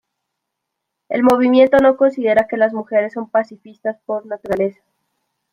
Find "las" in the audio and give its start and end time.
2.57-2.73